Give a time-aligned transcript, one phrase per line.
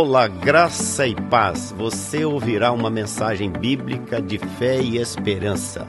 [0.00, 1.74] Olá, graça e paz.
[1.76, 5.88] Você ouvirá uma mensagem bíblica de fé e esperança.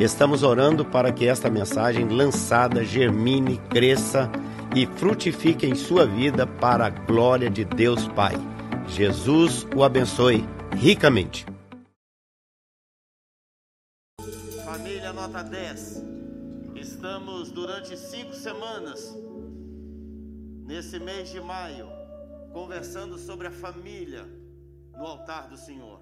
[0.00, 4.32] Estamos orando para que esta mensagem lançada germine, cresça
[4.74, 8.32] e frutifique em sua vida para a glória de Deus Pai.
[8.88, 11.44] Jesus o abençoe ricamente.
[14.64, 16.02] Família Nota 10.
[16.74, 19.14] Estamos durante cinco semanas,
[20.64, 21.91] nesse mês de maio,
[22.52, 24.24] conversando sobre a família
[24.96, 26.00] no altar do Senhor.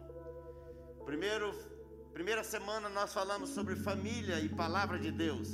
[1.04, 1.52] Primeiro,
[2.12, 5.48] primeira semana nós falamos sobre família e palavra de Deus.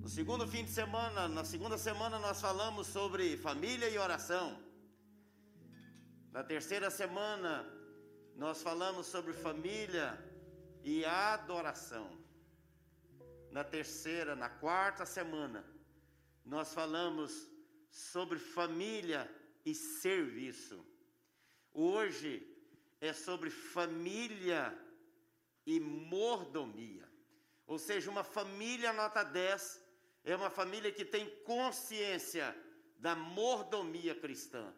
[0.00, 4.58] No segundo fim de semana, na segunda semana nós falamos sobre família e oração.
[6.32, 7.66] Na terceira semana
[8.36, 10.18] nós falamos sobre família
[10.82, 12.08] e adoração.
[13.50, 15.64] Na terceira, na quarta semana,
[16.44, 17.48] nós falamos
[17.90, 19.28] sobre família
[19.70, 20.82] e serviço.
[21.72, 22.32] Hoje
[23.00, 24.76] é sobre família
[25.66, 27.06] e mordomia.
[27.66, 29.82] Ou seja, uma família nota 10
[30.24, 32.56] é uma família que tem consciência
[32.98, 34.72] da mordomia cristã.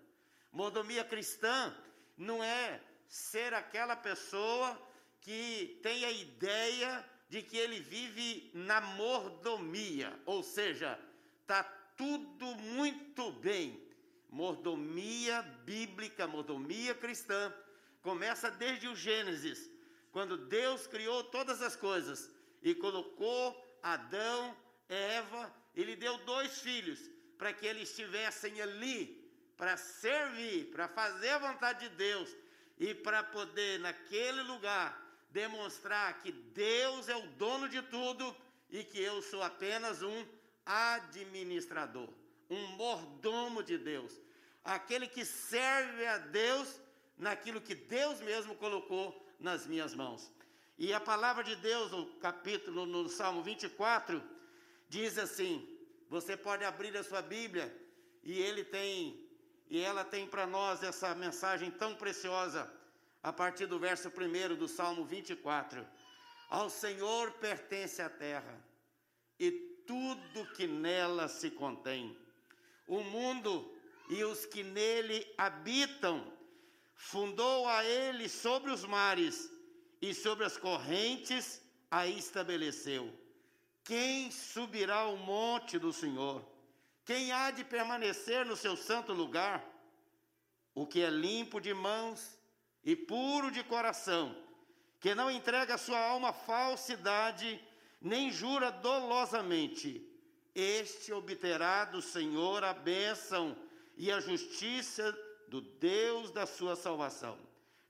[0.50, 1.72] Mordomia cristã
[2.16, 4.76] não é ser aquela pessoa
[5.20, 10.98] que tem a ideia de que ele vive na mordomia, ou seja,
[11.46, 11.62] tá
[11.96, 13.89] tudo muito bem,
[14.30, 17.52] mordomia bíblica, mordomia cristã,
[18.00, 19.70] começa desde o Gênesis,
[20.12, 22.30] quando Deus criou todas as coisas
[22.62, 24.56] e colocou Adão,
[24.88, 26.98] Eva, ele deu dois filhos
[27.36, 29.20] para que eles estivessem ali
[29.56, 32.34] para servir, para fazer a vontade de Deus
[32.78, 35.00] e para poder naquele lugar
[35.30, 38.34] demonstrar que Deus é o dono de tudo
[38.68, 40.26] e que eu sou apenas um
[40.64, 42.19] administrador
[42.50, 44.20] um mordomo de Deus,
[44.64, 46.80] aquele que serve a Deus
[47.16, 50.30] naquilo que Deus mesmo colocou nas minhas mãos.
[50.76, 54.22] E a palavra de Deus, no capítulo, no Salmo 24,
[54.88, 55.78] diz assim:
[56.08, 57.72] você pode abrir a sua Bíblia
[58.24, 59.28] e ele tem,
[59.68, 62.68] e ela tem para nós essa mensagem tão preciosa,
[63.22, 65.86] a partir do verso 1 do Salmo 24.
[66.48, 68.58] Ao Senhor pertence a terra
[69.38, 69.52] e
[69.86, 72.18] tudo que nela se contém
[72.90, 73.72] o mundo
[74.08, 76.30] e os que nele habitam.
[76.96, 79.50] Fundou a ele sobre os mares
[80.02, 83.10] e sobre as correntes a estabeleceu.
[83.84, 86.44] Quem subirá ao monte do Senhor?
[87.04, 89.64] Quem há de permanecer no seu santo lugar?
[90.74, 92.38] O que é limpo de mãos
[92.84, 94.36] e puro de coração,
[94.98, 97.62] que não entrega sua alma à falsidade,
[98.00, 100.09] nem jura dolosamente
[100.54, 103.56] este obterá do Senhor a bênção
[103.96, 105.16] e a justiça
[105.48, 107.38] do Deus da sua salvação.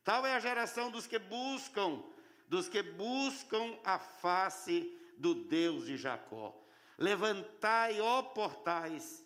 [0.02, 2.02] Tal é a geração dos que buscam,
[2.48, 6.56] dos que buscam a face do Deus de Jacó.
[6.98, 9.24] Levantai, ó portais,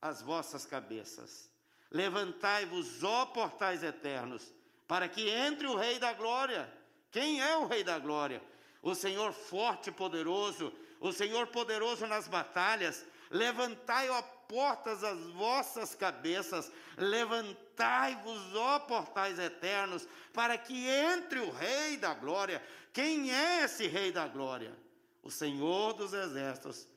[0.00, 1.50] as vossas cabeças.
[1.90, 4.52] Levantai-vos, ó portais eternos,
[4.86, 6.72] para que entre o Rei da Glória.
[7.10, 8.42] Quem é o Rei da Glória?
[8.82, 13.04] O Senhor forte e poderoso, o Senhor poderoso nas batalhas.
[13.30, 21.98] Levantai, ó portas, as vossas cabeças, levantai-vos, ó portais eternos, para que entre o Rei
[21.98, 22.62] da Glória.
[22.92, 24.74] Quem é esse Rei da Glória?
[25.22, 26.88] O Senhor dos Exércitos.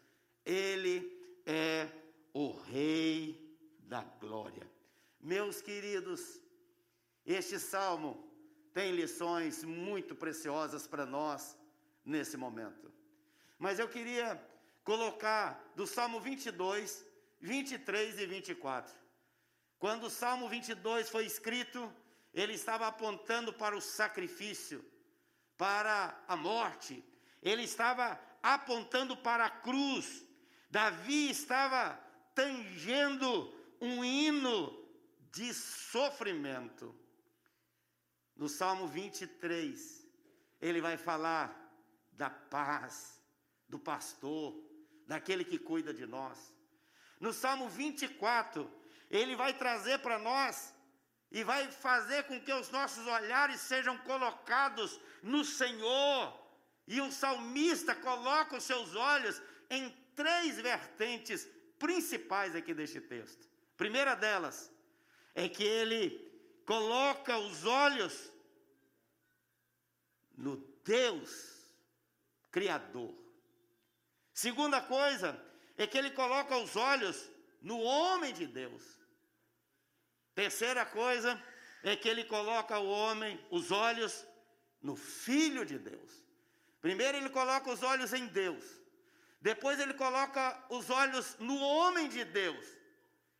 [0.45, 1.87] Ele é
[2.33, 4.69] o Rei da Glória.
[5.19, 6.41] Meus queridos,
[7.25, 8.27] este salmo
[8.73, 11.57] tem lições muito preciosas para nós
[12.03, 12.90] nesse momento.
[13.61, 14.43] Mas eu queria
[14.83, 17.05] colocar do Salmo 22,
[17.39, 18.91] 23 e 24.
[19.77, 21.93] Quando o Salmo 22 foi escrito,
[22.33, 24.83] ele estava apontando para o sacrifício,
[25.59, 27.03] para a morte,
[27.39, 30.25] ele estava apontando para a cruz.
[30.71, 31.93] Davi estava
[32.33, 34.75] tangendo um hino
[35.31, 36.95] de sofrimento.
[38.35, 40.03] No Salmo 23,
[40.59, 41.55] ele vai falar
[42.11, 43.20] da paz,
[43.71, 44.47] do pastor,
[45.07, 46.37] daquele que cuida de nós.
[47.19, 48.69] No Salmo 24,
[49.09, 50.73] ele vai trazer para nós
[51.31, 56.39] e vai fazer com que os nossos olhares sejam colocados no Senhor.
[56.85, 61.47] E o salmista coloca os seus olhos em três vertentes
[61.79, 63.47] principais aqui deste texto.
[63.77, 64.71] Primeira delas
[65.33, 66.05] é que ele
[66.65, 68.31] coloca os olhos
[70.35, 71.31] no Deus
[72.51, 73.20] Criador.
[74.41, 75.29] Segunda coisa
[75.77, 77.29] é que ele coloca os olhos
[77.61, 78.83] no homem de Deus.
[80.33, 81.31] Terceira coisa
[81.83, 84.25] é que ele coloca o homem, os olhos
[84.81, 86.11] no Filho de Deus.
[86.81, 88.63] Primeiro ele coloca os olhos em Deus.
[89.39, 92.65] Depois ele coloca os olhos no homem de Deus.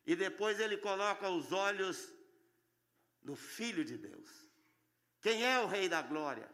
[0.06, 1.96] E depois ele coloca os olhos
[3.24, 4.30] no Filho de Deus.
[5.20, 6.48] Quem é o Rei da Glória?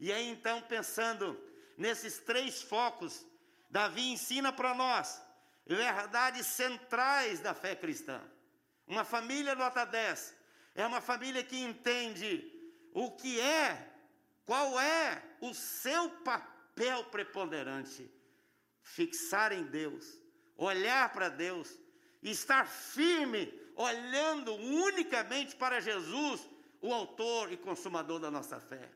[0.00, 1.40] E aí então, pensando
[1.78, 3.24] nesses três focos,
[3.74, 5.20] Davi ensina para nós
[5.66, 8.22] verdades centrais da fé cristã.
[8.86, 10.32] Uma família nota 10
[10.76, 12.30] é uma família que entende
[12.92, 13.92] o que é,
[14.46, 18.08] qual é o seu papel preponderante.
[18.80, 20.20] Fixar em Deus,
[20.56, 21.76] olhar para Deus,
[22.22, 26.48] estar firme, olhando unicamente para Jesus,
[26.80, 28.88] o autor e consumador da nossa fé.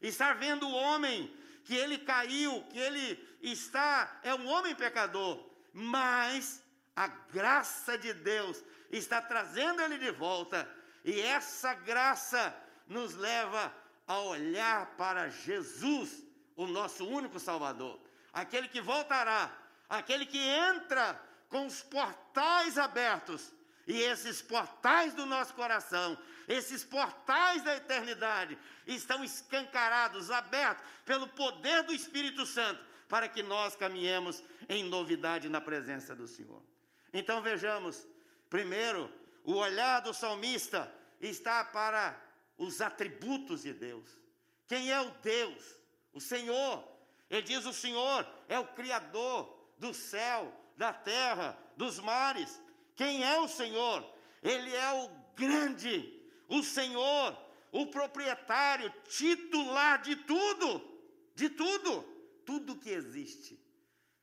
[0.00, 1.32] Estar vendo o homem
[1.66, 6.62] que ele caiu, que ele está, é um homem pecador, mas
[6.94, 10.68] a graça de Deus está trazendo ele de volta,
[11.04, 12.54] e essa graça
[12.86, 13.74] nos leva
[14.06, 16.24] a olhar para Jesus,
[16.54, 18.00] o nosso único Salvador,
[18.32, 19.52] aquele que voltará,
[19.88, 23.52] aquele que entra com os portais abertos
[23.86, 26.18] e esses portais do nosso coração,
[26.48, 33.76] esses portais da eternidade, estão escancarados, abertos pelo poder do Espírito Santo, para que nós
[33.76, 36.62] caminhemos em novidade na presença do Senhor.
[37.12, 38.06] Então vejamos,
[38.50, 39.12] primeiro,
[39.44, 42.20] o olhar do salmista está para
[42.58, 44.18] os atributos de Deus.
[44.66, 45.76] Quem é o Deus?
[46.12, 46.84] O Senhor.
[47.30, 52.60] Ele diz: o Senhor é o Criador do céu, da terra, dos mares.
[52.96, 54.04] Quem é o Senhor?
[54.42, 57.36] Ele é o grande, o Senhor,
[57.70, 60.82] o proprietário, titular de tudo,
[61.34, 62.02] de tudo,
[62.44, 63.60] tudo que existe.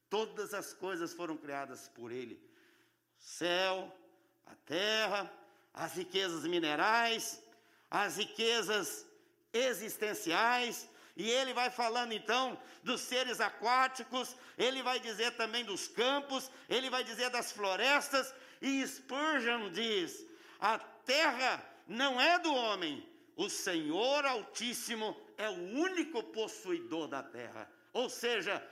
[0.10, 3.96] Todas as coisas foram criadas por Ele: o céu,
[4.46, 5.32] a terra,
[5.74, 7.42] as riquezas minerais,
[7.90, 9.06] as riquezas
[9.52, 16.50] existenciais, e ele vai falando então dos seres aquáticos, ele vai dizer também dos campos,
[16.68, 18.34] ele vai dizer das florestas,
[18.64, 20.26] e Spurgeon diz:
[20.58, 23.06] a terra não é do homem,
[23.36, 27.70] o Senhor Altíssimo é o único possuidor da terra.
[27.92, 28.66] Ou seja,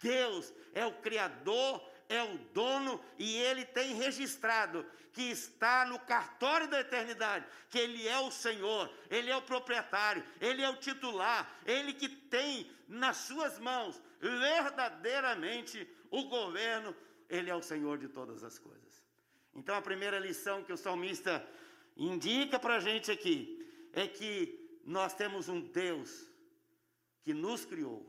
[0.00, 6.68] Deus é o Criador, é o dono e ele tem registrado que está no cartório
[6.68, 11.50] da eternidade, que ele é o Senhor, ele é o proprietário, ele é o titular,
[11.66, 16.94] ele que tem nas suas mãos verdadeiramente o governo,
[17.28, 18.91] ele é o Senhor de todas as coisas.
[19.54, 21.46] Então, a primeira lição que o salmista
[21.96, 23.36] indica para a gente aqui
[23.92, 24.34] é que
[24.84, 26.26] nós temos um Deus
[27.22, 28.00] que nos criou,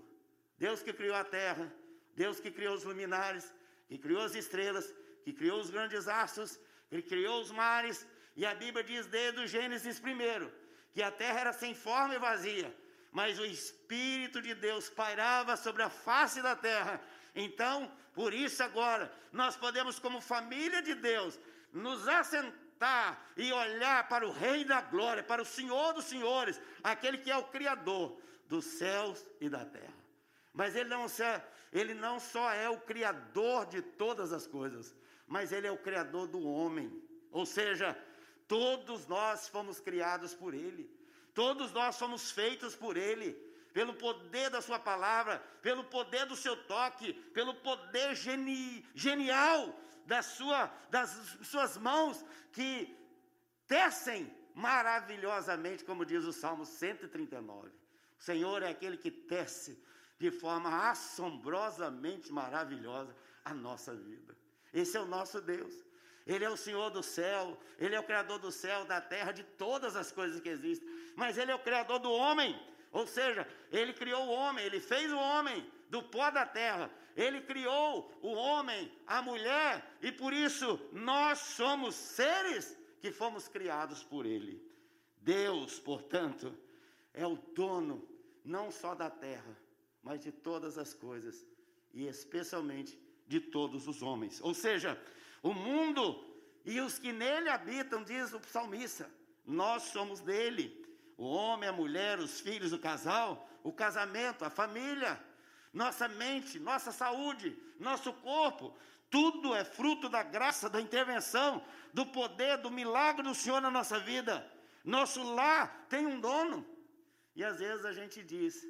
[0.58, 1.72] Deus que criou a terra,
[2.16, 3.54] Deus que criou os luminares,
[3.88, 4.94] que criou as estrelas,
[5.24, 6.60] que criou os grandes astros,
[6.90, 10.52] que criou os mares, e a Bíblia diz desde o Gênesis primeiro
[10.94, 12.74] que a terra era sem forma e vazia,
[13.12, 17.02] mas o Espírito de Deus pairava sobre a face da terra
[17.36, 21.40] então, por isso agora, nós podemos, como família de Deus,
[21.72, 27.18] nos assentar e olhar para o Rei da Glória, para o Senhor dos Senhores, aquele
[27.18, 29.94] que é o Criador dos céus e da terra.
[30.54, 31.08] Mas ele não,
[31.72, 34.96] ele não só é o Criador de todas as coisas,
[35.26, 37.02] mas ele é o Criador do homem.
[37.32, 37.98] Ou seja,
[38.48, 40.88] todos nós fomos criados por ele,
[41.34, 46.56] todos nós fomos feitos por ele pelo poder da Sua palavra, pelo poder do seu
[46.56, 49.74] toque, pelo poder geni, genial
[50.06, 51.10] da sua, das
[51.44, 52.96] Suas mãos, que
[53.68, 57.70] tecem maravilhosamente, como diz o Salmo 139.
[58.20, 59.82] O Senhor é aquele que tece
[60.20, 64.38] de forma assombrosamente maravilhosa a nossa vida.
[64.72, 65.74] Esse é o nosso Deus.
[66.26, 69.44] Ele é o Senhor do céu, Ele é o Criador do céu, da terra, de
[69.44, 72.58] todas as coisas que existem, mas Ele é o Criador do homem.
[72.94, 77.42] Ou seja, ele criou o homem, ele fez o homem do pó da terra, ele
[77.42, 84.26] criou o homem, a mulher, e por isso nós somos seres que fomos criados por
[84.26, 84.64] ele.
[85.18, 86.56] Deus, portanto,
[87.14, 88.08] é o dono
[88.46, 89.58] não só da terra,
[90.04, 91.46] mas de todas as coisas,
[91.94, 94.40] e especialmente de todos os homens.
[94.42, 95.02] Ou seja,
[95.42, 96.32] o mundo
[96.66, 99.10] e os que nele habitam, diz o salmista,
[99.46, 100.83] nós somos dele
[101.18, 105.22] o homem, a mulher, os filhos, o casal, o casamento, a família,
[105.72, 108.76] nossa mente, nossa saúde, nosso corpo,
[109.10, 114.00] tudo é fruto da graça, da intervenção, do poder, do milagre do Senhor na nossa
[114.00, 114.50] vida.
[114.84, 116.66] Nosso lar tem um dono.
[117.36, 118.68] E às vezes a gente diz: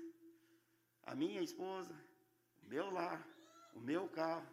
[1.03, 1.95] a minha esposa,
[2.61, 3.25] o meu lar,
[3.73, 4.47] o meu carro,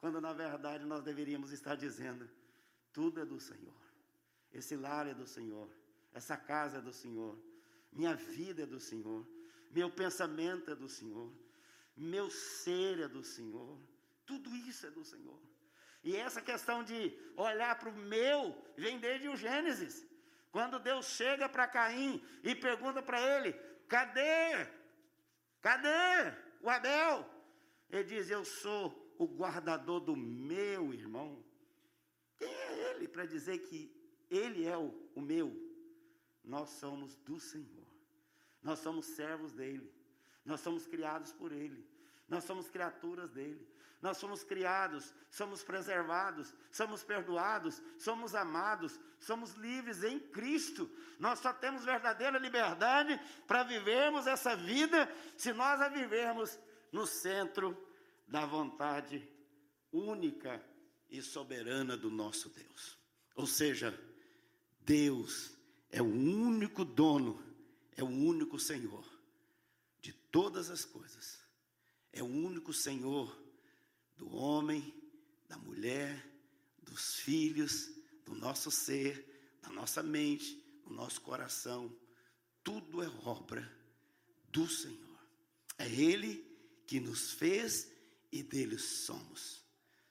[0.00, 2.28] quando na verdade nós deveríamos estar dizendo:
[2.92, 3.80] tudo é do Senhor.
[4.52, 5.68] esse lar é do Senhor,
[6.16, 7.38] essa casa é do Senhor,
[7.92, 9.26] minha vida é do Senhor,
[9.70, 11.30] meu pensamento é do Senhor,
[11.94, 13.78] meu ser é do Senhor,
[14.24, 15.38] tudo isso é do Senhor.
[16.02, 16.98] E essa questão de
[17.36, 20.06] olhar para o meu vem desde o Gênesis.
[20.50, 23.52] Quando Deus chega para Caim e pergunta para ele:
[23.86, 24.66] cadê?
[25.60, 26.32] Cadê
[26.62, 27.28] o Abel?
[27.90, 31.44] Ele diz: Eu sou o guardador do meu irmão.
[32.38, 33.80] Quem é ele para dizer que
[34.30, 35.65] ele é o, o meu?
[36.46, 37.86] Nós somos do Senhor.
[38.62, 39.92] Nós somos servos dele.
[40.44, 41.84] Nós somos criados por ele.
[42.28, 43.68] Nós somos criaturas dele.
[44.00, 50.88] Nós somos criados, somos preservados, somos perdoados, somos amados, somos livres em Cristo.
[51.18, 56.58] Nós só temos verdadeira liberdade para vivermos essa vida se nós a vivermos
[56.92, 57.76] no centro
[58.28, 59.26] da vontade
[59.90, 60.62] única
[61.08, 62.98] e soberana do nosso Deus.
[63.34, 63.98] Ou seja,
[64.80, 65.55] Deus
[65.90, 67.42] é o único dono,
[67.96, 69.04] é o único Senhor
[70.00, 71.38] de todas as coisas.
[72.12, 73.36] É o único Senhor
[74.16, 74.94] do homem,
[75.48, 76.24] da mulher,
[76.82, 77.90] dos filhos,
[78.24, 81.94] do nosso ser, da nossa mente, do nosso coração.
[82.62, 83.70] Tudo é obra
[84.48, 85.18] do Senhor.
[85.78, 86.44] É Ele
[86.86, 87.90] que nos fez
[88.32, 89.64] e dele somos.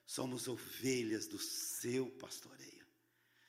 [0.05, 2.85] Somos ovelhas do seu pastoreio.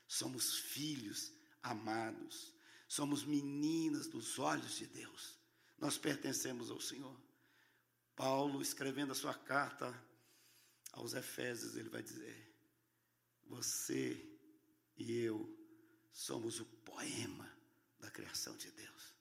[0.09, 1.33] Somos filhos
[1.71, 2.55] amados.
[2.89, 5.39] Somos meninas dos olhos de Deus.
[5.79, 7.21] Nós pertencemos ao Senhor.
[8.15, 9.95] Paulo, escrevendo a sua carta
[10.93, 12.55] aos Efésios, ele vai dizer:
[13.47, 14.39] Você
[14.97, 15.55] e eu
[16.13, 17.51] somos o poema
[17.99, 19.15] da criação de Deus.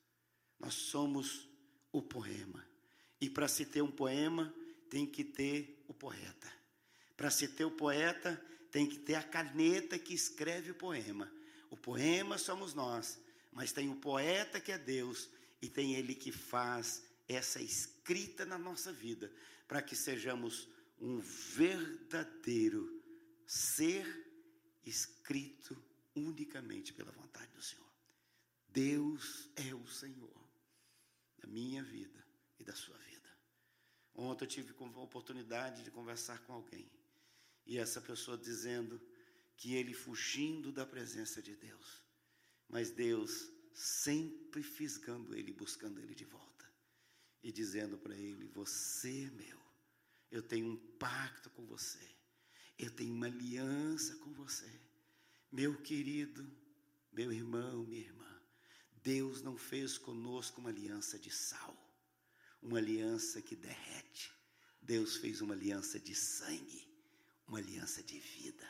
[0.59, 1.49] Nós somos
[1.91, 2.65] o poema.
[3.19, 4.53] E para se ter um poema,
[4.89, 6.53] tem que ter o poeta.
[7.17, 8.35] Para se ter o poeta,
[8.71, 11.31] tem que ter a caneta que escreve o poema.
[11.75, 13.19] O poema somos nós,
[13.51, 15.29] mas tem o poeta que é Deus
[15.61, 19.29] e tem ele que faz essa escrita na nossa vida,
[19.67, 23.03] para que sejamos um verdadeiro
[23.45, 24.05] ser
[24.85, 25.77] escrito
[26.15, 27.91] unicamente pela vontade do Senhor.
[28.69, 30.49] Deus é o Senhor
[31.39, 32.25] da minha vida
[32.57, 33.29] e da sua vida.
[34.13, 36.89] Ontem eu tive a oportunidade de conversar com alguém.
[37.65, 39.01] E essa pessoa dizendo
[39.57, 42.01] que ele fugindo da presença de Deus,
[42.67, 46.65] mas Deus sempre fisgando ele, buscando ele de volta
[47.43, 49.61] e dizendo para ele: Você é meu,
[50.31, 52.07] eu tenho um pacto com você,
[52.77, 54.69] eu tenho uma aliança com você,
[55.51, 56.45] meu querido,
[57.11, 58.25] meu irmão, minha irmã.
[59.03, 61.85] Deus não fez conosco uma aliança de sal
[62.65, 64.33] uma aliança que derrete.
[64.81, 66.87] Deus fez uma aliança de sangue,
[67.47, 68.67] uma aliança de vida.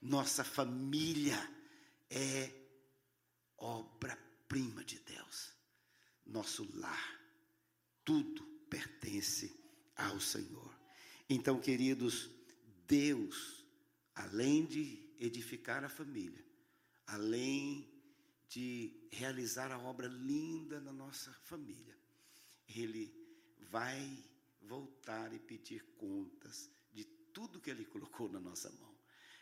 [0.00, 1.36] Nossa família
[2.08, 2.52] é
[3.56, 5.52] obra-prima de Deus.
[6.24, 7.20] Nosso lar,
[8.04, 9.58] tudo pertence
[9.96, 10.78] ao Senhor.
[11.28, 12.30] Então, queridos,
[12.86, 13.64] Deus,
[14.14, 16.44] além de edificar a família,
[17.06, 17.86] além
[18.48, 21.96] de realizar a obra linda na nossa família,
[22.68, 23.12] Ele
[23.70, 24.24] vai
[24.62, 28.87] voltar e pedir contas de tudo que Ele colocou na nossa mão.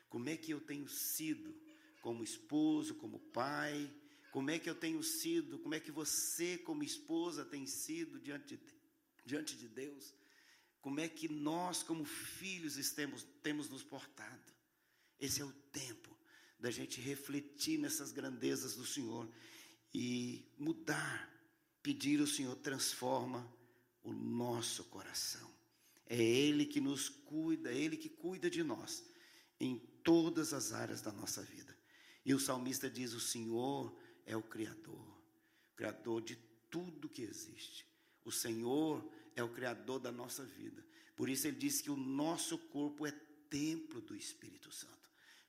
[0.09, 1.55] Como é que eu tenho sido
[2.01, 3.93] como esposo, como pai?
[4.31, 5.59] Como é que eu tenho sido?
[5.59, 8.63] Como é que você, como esposa, tem sido diante de,
[9.25, 10.15] diante de Deus?
[10.81, 14.55] Como é que nós, como filhos, temos, temos nos portado?
[15.19, 16.17] Esse é o tempo
[16.61, 19.29] da gente refletir nessas grandezas do Senhor
[19.93, 21.33] e mudar,
[21.83, 23.51] pedir ao Senhor, transforma
[24.03, 25.51] o nosso coração.
[26.07, 29.05] É Ele que nos cuida, é Ele que cuida de nós
[29.59, 31.77] em todas as áreas da nossa vida.
[32.25, 33.95] E o salmista diz: O Senhor
[34.25, 35.21] é o Criador,
[35.75, 36.37] Criador de
[36.71, 37.85] tudo que existe.
[38.25, 40.87] O Senhor é o Criador da nossa vida.
[41.17, 43.11] Por isso ele diz que o nosso corpo é
[43.51, 44.95] templo do Espírito Santo.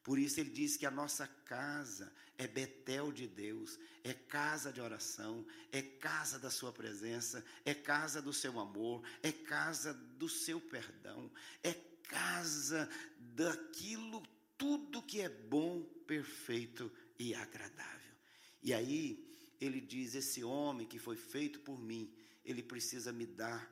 [0.04, 4.80] Por isso ele diz que a nossa casa é Betel de Deus, é casa de
[4.80, 10.62] oração, é casa da sua presença, é casa do seu amor, é casa do seu
[10.62, 11.30] perdão,
[11.62, 14.24] é casa daquilo
[14.58, 18.16] tudo que é bom, perfeito e agradável.
[18.62, 23.72] E aí ele diz: esse homem que foi feito por mim, ele precisa me dar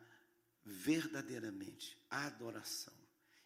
[0.64, 2.94] verdadeiramente adoração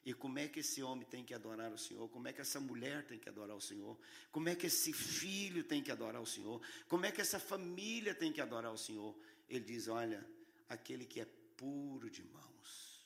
[0.05, 2.07] e como é que esse homem tem que adorar o Senhor?
[2.09, 3.95] Como é que essa mulher tem que adorar o Senhor?
[4.31, 6.61] Como é que esse filho tem que adorar o Senhor?
[6.87, 9.15] Como é que essa família tem que adorar o Senhor?
[9.47, 10.25] Ele diz: Olha,
[10.67, 11.25] aquele que é
[11.57, 13.05] puro de mãos,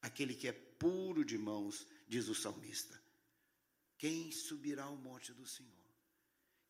[0.00, 3.00] aquele que é puro de mãos, diz o salmista.
[4.00, 5.84] Quem subirá ao monte do Senhor?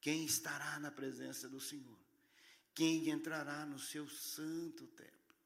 [0.00, 1.96] Quem estará na presença do Senhor?
[2.74, 5.36] Quem entrará no seu santo templo?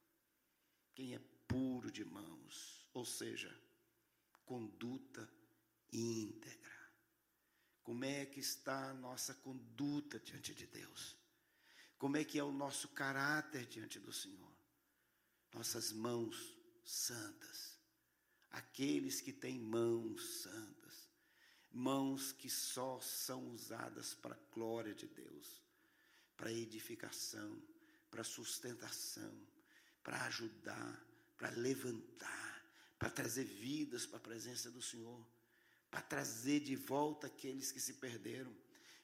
[0.95, 3.55] Quem é puro de mãos, ou seja,
[4.47, 5.31] conduta
[5.93, 6.91] íntegra.
[7.83, 11.15] Como é que está a nossa conduta diante de Deus?
[11.99, 14.57] Como é que é o nosso caráter diante do Senhor?
[15.53, 17.79] Nossas mãos santas.
[18.53, 20.84] Aqueles que têm mãos santas.
[21.75, 25.61] Mãos que só são usadas para a glória de Deus,
[26.37, 27.61] para edificação,
[28.09, 29.37] para sustentação,
[30.01, 31.05] para ajudar,
[31.37, 32.65] para levantar,
[32.97, 35.27] para trazer vidas para a presença do Senhor,
[35.91, 38.55] para trazer de volta aqueles que se perderam,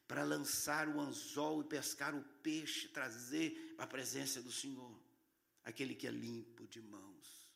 [0.06, 4.96] para lançar o anzol e pescar o peixe, trazer para a presença do Senhor,
[5.64, 7.50] aquele que é limpo de mãos.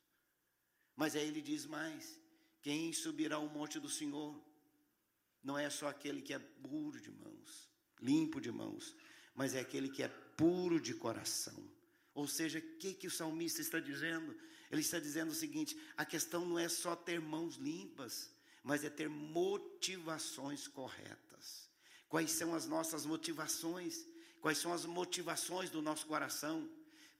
[0.96, 2.18] Mas aí ele diz mais:
[2.62, 4.40] quem subirá ao monte do Senhor?
[5.44, 7.68] Não é só aquele que é puro de mãos,
[8.00, 8.96] limpo de mãos,
[9.34, 11.62] mas é aquele que é puro de coração.
[12.14, 14.34] Ou seja, o que, que o salmista está dizendo?
[14.70, 18.30] Ele está dizendo o seguinte: a questão não é só ter mãos limpas,
[18.62, 21.68] mas é ter motivações corretas.
[22.08, 24.06] Quais são as nossas motivações?
[24.40, 26.68] Quais são as motivações do nosso coração?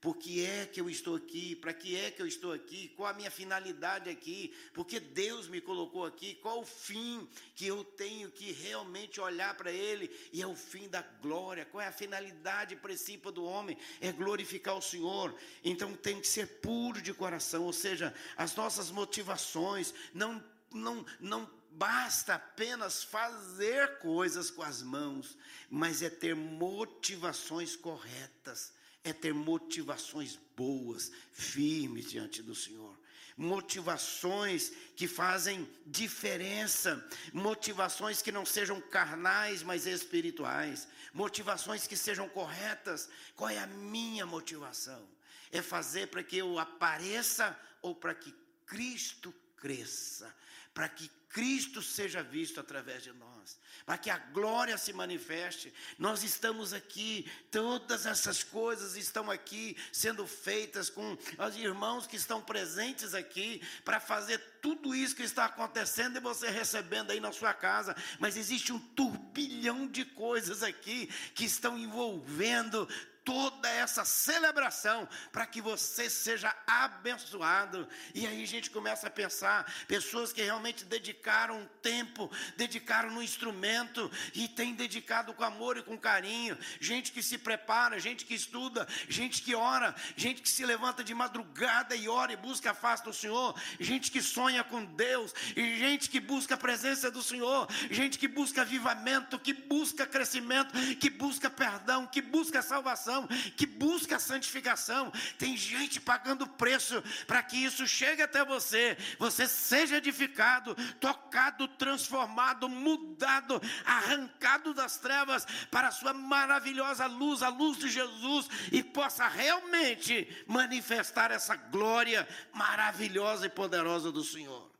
[0.05, 1.55] Por que é que eu estou aqui?
[1.55, 2.89] Para que é que eu estou aqui?
[2.89, 4.53] Qual a minha finalidade aqui?
[4.71, 6.35] Porque Deus me colocou aqui?
[6.35, 10.15] Qual o fim que eu tenho que realmente olhar para Ele?
[10.31, 11.65] E é o fim da glória.
[11.65, 13.75] Qual é a finalidade principal do homem?
[13.99, 15.35] É glorificar o Senhor.
[15.63, 20.39] Então tem que ser puro de coração, ou seja, as nossas motivações não
[20.71, 25.35] não, não basta apenas fazer coisas com as mãos,
[25.67, 28.71] mas é ter motivações corretas
[29.05, 32.97] é ter motivações boas, firmes diante do Senhor.
[33.37, 43.07] Motivações que fazem diferença, motivações que não sejam carnais, mas espirituais, motivações que sejam corretas.
[43.35, 45.07] Qual é a minha motivação?
[45.51, 48.33] É fazer para que eu apareça ou para que
[48.65, 50.33] Cristo cresça,
[50.75, 55.73] para que Cristo seja visto através de nós, para que a glória se manifeste.
[55.97, 62.41] Nós estamos aqui, todas essas coisas estão aqui sendo feitas com os irmãos que estão
[62.41, 67.53] presentes aqui para fazer tudo isso que está acontecendo e você recebendo aí na sua
[67.53, 67.95] casa.
[68.19, 72.87] Mas existe um turbilhão de coisas aqui que estão envolvendo
[73.25, 77.87] toda essa celebração para que você seja abençoado.
[78.13, 84.11] E aí a gente começa a pensar, pessoas que realmente dedicaram tempo, dedicaram no instrumento
[84.33, 88.87] e têm dedicado com amor e com carinho, gente que se prepara, gente que estuda,
[89.09, 93.03] gente que ora, gente que se levanta de madrugada e ora e busca a face
[93.03, 97.67] do Senhor, gente que sonha com Deus, e gente que busca a presença do Senhor,
[97.89, 103.14] gente que busca avivamento, que busca crescimento, que busca perdão, que busca salvação
[103.55, 105.11] que busca a santificação.
[105.37, 108.97] Tem gente pagando preço para que isso chegue até você.
[109.19, 117.49] Você seja edificado, tocado, transformado, mudado, arrancado das trevas para a sua maravilhosa luz, a
[117.49, 124.71] luz de Jesus, e possa realmente manifestar essa glória maravilhosa e poderosa do Senhor.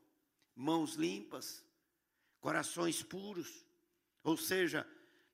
[0.54, 1.64] Mãos limpas,
[2.40, 3.66] corações puros,
[4.22, 4.86] ou seja,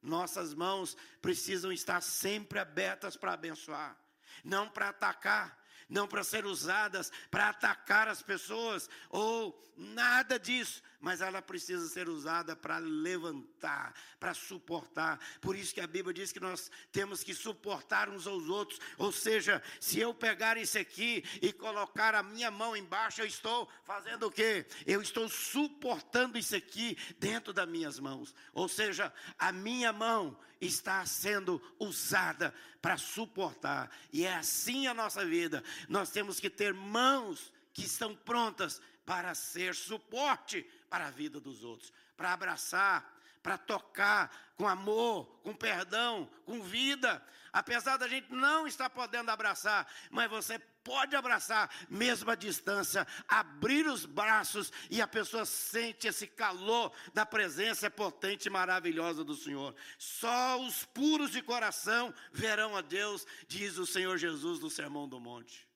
[0.02, 3.96] nossas mãos precisam estar sempre abertas para abençoar,
[4.44, 11.20] não para atacar, não para ser usadas para atacar as pessoas ou nada disso, mas
[11.20, 15.18] ela precisa ser usada para levantar, para suportar.
[15.40, 18.80] Por isso que a Bíblia diz que nós temos que suportar uns aos outros.
[18.96, 23.68] Ou seja, se eu pegar isso aqui e colocar a minha mão embaixo, eu estou
[23.82, 24.64] fazendo o quê?
[24.86, 28.32] Eu estou suportando isso aqui dentro das minhas mãos.
[28.54, 33.90] Ou seja, a minha mão está sendo usada para suportar.
[34.12, 35.64] E é assim a nossa vida.
[35.88, 41.64] Nós temos que ter mãos que estão prontas para ser suporte para a vida dos
[41.64, 47.24] outros, para abraçar, para tocar com amor, com perdão, com vida.
[47.50, 53.86] Apesar da gente não estar podendo abraçar, mas você pode abraçar, mesmo à distância, abrir
[53.86, 59.74] os braços e a pessoa sente esse calor da presença potente e maravilhosa do Senhor.
[59.96, 65.18] Só os puros de coração verão a Deus, diz o Senhor Jesus no Sermão do
[65.18, 65.66] Monte.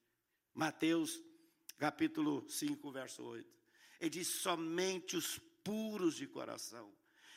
[0.54, 1.22] Mateus
[1.78, 3.55] capítulo 5, verso 8.
[4.00, 6.92] Ele diz: somente os puros de coração.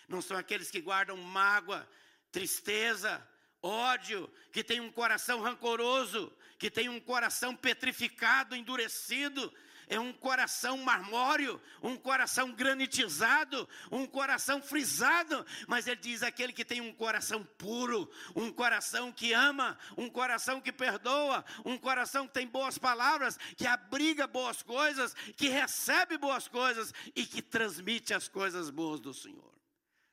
[0.08, 1.88] Não são aqueles que guardam mágoa,
[2.32, 3.26] tristeza,
[3.62, 9.54] ódio, que tem um coração rancoroso, que tem um coração petrificado, endurecido.
[9.90, 16.64] É um coração marmóreo, um coração granitizado, um coração frisado, mas ele diz aquele que
[16.64, 22.34] tem um coração puro, um coração que ama, um coração que perdoa, um coração que
[22.36, 28.28] tem boas palavras, que abriga boas coisas, que recebe boas coisas e que transmite as
[28.28, 29.54] coisas boas do Senhor.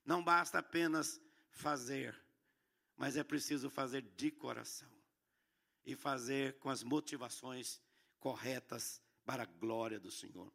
[0.06, 2.18] Não basta apenas fazer,
[2.96, 4.90] mas é preciso fazer de coração
[5.84, 7.78] e fazer com as motivações
[8.18, 10.50] corretas para a glória do Senhor.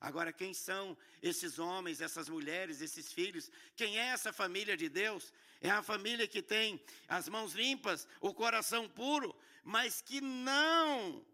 [0.00, 3.50] Agora, quem são esses homens, essas mulheres, esses filhos?
[3.76, 5.32] Quem é essa família de Deus?
[5.60, 11.24] É a família que tem as mãos limpas, o coração puro, mas que não,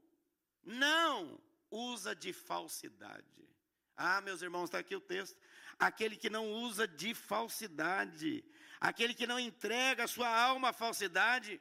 [0.63, 3.49] não usa de falsidade.
[3.97, 5.37] Ah, meus irmãos, está aqui o texto.
[5.79, 8.45] Aquele que não usa de falsidade,
[8.81, 11.61] aquele que não entrega a sua alma à falsidade.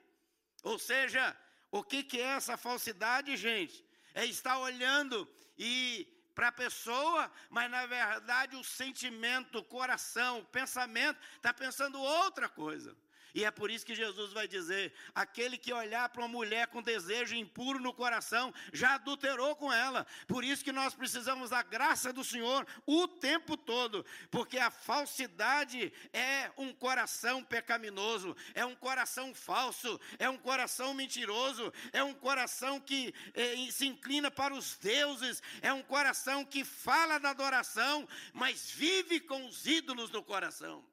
[0.62, 1.36] Ou seja,
[1.72, 3.84] o que, que é essa falsidade, gente?
[4.14, 10.46] É estar olhando e para a pessoa, mas na verdade o sentimento, o coração, o
[10.46, 12.96] pensamento está pensando outra coisa.
[13.34, 16.82] E é por isso que Jesus vai dizer: aquele que olhar para uma mulher com
[16.82, 20.06] desejo impuro no coração, já adulterou com ela.
[20.28, 25.92] Por isso que nós precisamos da graça do Senhor o tempo todo, porque a falsidade
[26.14, 32.80] é um coração pecaminoso, é um coração falso, é um coração mentiroso, é um coração
[32.80, 38.72] que eh, se inclina para os deuses, é um coração que fala da adoração, mas
[38.72, 40.84] vive com os ídolos no coração.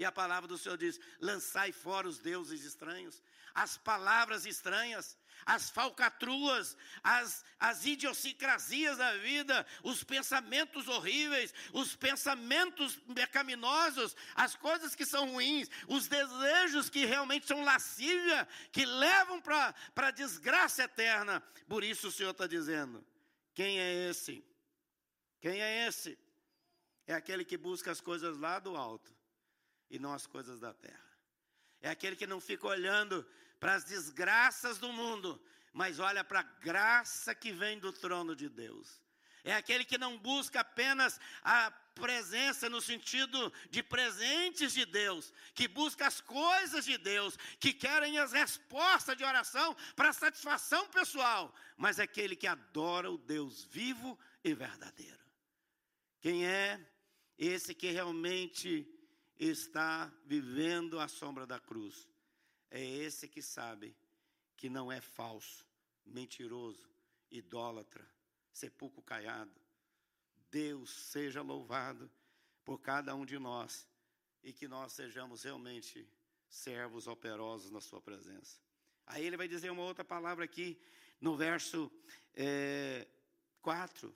[0.00, 3.22] E a palavra do Senhor diz: lançai fora os deuses estranhos,
[3.54, 12.96] as palavras estranhas, as falcatruas, as, as idiosincrasias da vida, os pensamentos horríveis, os pensamentos
[13.14, 19.74] pecaminosos, as coisas que são ruins, os desejos que realmente são lascívia, que levam para
[19.96, 21.42] a desgraça eterna.
[21.68, 23.06] Por isso o Senhor está dizendo:
[23.52, 24.42] quem é esse?
[25.42, 26.18] Quem é esse?
[27.06, 29.19] É aquele que busca as coisas lá do alto
[29.90, 31.10] e não as coisas da terra.
[31.80, 33.26] É aquele que não fica olhando
[33.58, 35.40] para as desgraças do mundo,
[35.72, 39.00] mas olha para a graça que vem do trono de Deus.
[39.42, 45.66] É aquele que não busca apenas a presença no sentido de presentes de Deus, que
[45.66, 51.98] busca as coisas de Deus, que querem as respostas de oração para satisfação pessoal, mas
[51.98, 55.18] é aquele que adora o Deus vivo e verdadeiro.
[56.20, 56.78] Quem é
[57.38, 58.86] esse que realmente
[59.48, 62.06] está vivendo a sombra da cruz.
[62.70, 63.96] É esse que sabe
[64.56, 65.66] que não é falso,
[66.04, 66.88] mentiroso,
[67.30, 68.06] idólatra,
[68.52, 69.58] sepulcro caiado.
[70.50, 72.10] Deus seja louvado
[72.64, 73.88] por cada um de nós
[74.42, 76.06] e que nós sejamos realmente
[76.48, 78.60] servos operosos na Sua presença.
[79.06, 80.78] Aí ele vai dizer uma outra palavra aqui
[81.20, 81.90] no verso
[82.34, 83.08] é,
[83.62, 84.14] 4: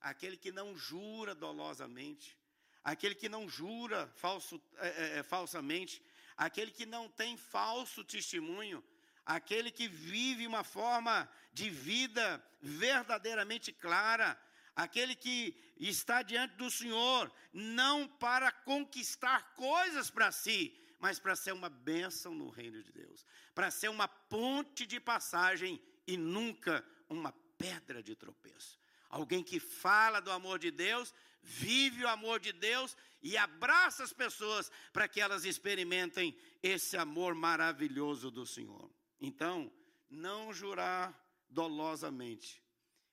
[0.00, 2.36] aquele que não jura dolosamente,
[2.84, 6.02] aquele que não jura falso, é, é, é, falsamente,
[6.36, 8.84] aquele que não tem falso testemunho,
[9.24, 14.38] aquele que vive uma forma de vida verdadeiramente clara,
[14.76, 21.52] aquele que está diante do Senhor, não para conquistar coisas para si, mas para ser
[21.52, 27.32] uma bênção no reino de Deus, para ser uma ponte de passagem e nunca uma
[27.56, 28.78] pedra de tropeço.
[29.08, 34.12] Alguém que fala do amor de Deus, vive o amor de Deus e abraça as
[34.12, 38.90] pessoas para que elas experimentem esse amor maravilhoso do Senhor.
[39.20, 39.72] Então,
[40.10, 42.62] não jurar dolosamente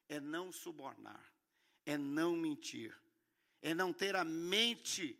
[0.09, 1.23] é não subornar,
[1.85, 2.93] é não mentir,
[3.61, 5.17] é não ter a mente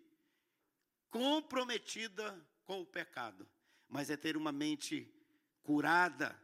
[1.10, 3.48] comprometida com o pecado,
[3.88, 5.14] mas é ter uma mente
[5.64, 6.38] curada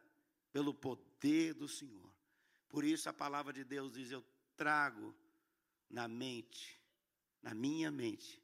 [0.52, 2.14] pelo poder do Senhor.
[2.70, 4.24] Por isso a palavra de Deus diz: Eu
[4.56, 5.16] trago
[5.90, 6.82] na mente,
[7.42, 8.42] na minha mente,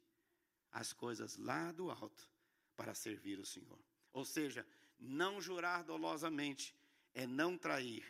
[0.70, 2.28] as coisas lá do alto
[2.76, 3.78] para servir o Senhor.
[4.12, 4.66] Ou seja,
[4.98, 6.74] não jurar dolosamente
[7.14, 8.04] é não trair,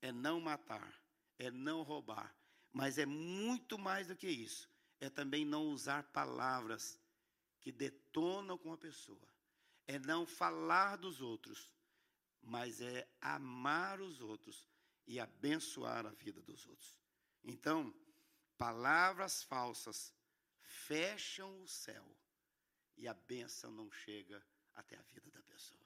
[0.00, 0.92] é não matar,
[1.38, 2.34] é não roubar,
[2.72, 4.70] mas é muito mais do que isso.
[5.00, 6.98] É também não usar palavras
[7.60, 9.28] que detonam com a pessoa.
[9.86, 11.70] É não falar dos outros,
[12.40, 14.66] mas é amar os outros
[15.06, 16.98] e abençoar a vida dos outros.
[17.44, 17.92] Então,
[18.62, 20.14] palavras falsas
[20.60, 22.06] fecham o céu
[22.96, 24.40] e a bênção não chega
[24.76, 25.84] até a vida da pessoa.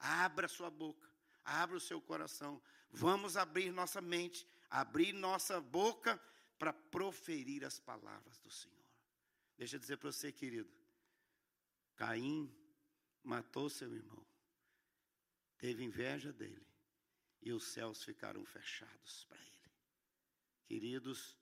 [0.00, 1.08] Abra sua boca,
[1.44, 2.60] abra o seu coração.
[2.90, 6.20] Vamos abrir nossa mente, abrir nossa boca
[6.58, 8.90] para proferir as palavras do Senhor.
[9.56, 10.74] Deixa eu dizer para você, querido.
[11.94, 12.52] Caim
[13.22, 14.26] matou seu irmão,
[15.56, 16.66] teve inveja dele,
[17.40, 19.70] e os céus ficaram fechados para ele.
[20.64, 21.40] Queridos,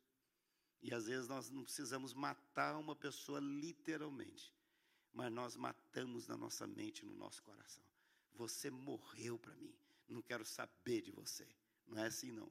[0.83, 4.53] e às vezes nós não precisamos matar uma pessoa literalmente,
[5.12, 7.85] mas nós matamos na nossa mente, no nosso coração.
[8.35, 9.75] Você morreu para mim,
[10.09, 11.47] não quero saber de você.
[11.87, 12.51] Não é assim não.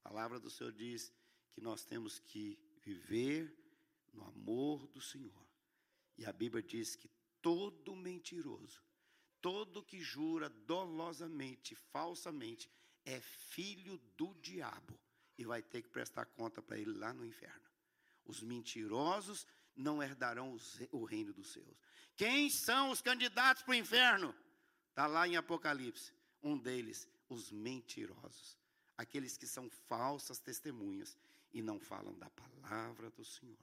[0.00, 1.12] A palavra do Senhor diz
[1.52, 3.52] que nós temos que viver
[4.12, 5.44] no amor do Senhor.
[6.16, 7.10] E a Bíblia diz que
[7.42, 8.82] todo mentiroso,
[9.40, 12.70] todo que jura dolosamente, falsamente,
[13.04, 14.98] é filho do diabo
[15.36, 17.63] e vai ter que prestar conta para ele lá no inferno.
[18.24, 20.56] Os mentirosos não herdarão
[20.92, 21.78] o reino dos seus.
[22.16, 24.34] Quem são os candidatos para o inferno?
[24.90, 26.12] Está lá em Apocalipse.
[26.42, 28.56] Um deles, os mentirosos.
[28.96, 31.18] Aqueles que são falsas testemunhas
[31.52, 33.58] e não falam da palavra do Senhor.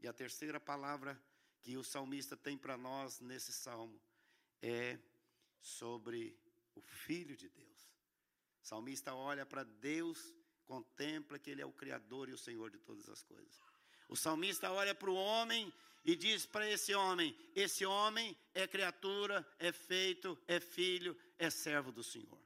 [0.00, 1.20] E a terceira palavra
[1.60, 4.00] que o salmista tem para nós nesse salmo
[4.60, 4.98] é
[5.60, 6.36] sobre
[6.74, 7.92] o Filho de Deus.
[8.62, 12.78] O salmista olha para Deus contempla que Ele é o Criador e o Senhor de
[12.78, 13.60] todas as coisas.
[14.08, 15.72] O salmista olha para o homem
[16.04, 21.92] e diz para esse homem: esse homem é criatura, é feito, é filho, é servo
[21.92, 22.40] do Senhor.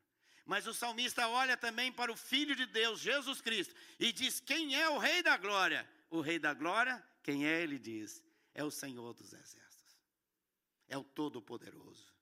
[0.45, 4.81] Mas o salmista olha também para o Filho de Deus, Jesus Cristo, e diz: quem
[4.81, 5.89] é o Rei da Glória?
[6.09, 7.63] O Rei da Glória, quem é?
[7.63, 8.23] Ele diz:
[8.55, 9.99] é o Senhor dos Exércitos,
[10.89, 12.15] é o Todo-Poderoso,